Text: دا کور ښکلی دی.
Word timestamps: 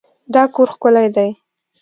دا 0.33 0.43
کور 0.53 0.67
ښکلی 0.73 1.07
دی. 1.15 1.29